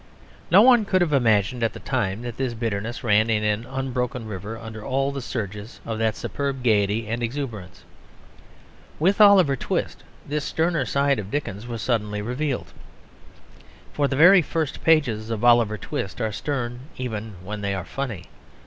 [0.49, 4.25] No one could have imagined at the time that this bitterness ran in an unbroken
[4.25, 7.83] river under all the surges of that superb gaiety and exuberance.
[8.97, 12.73] With Oliver Twist this sterner side of Dickens was suddenly revealed.
[13.93, 18.25] For the very first pages of Oliver Twist are stern even when they are funny.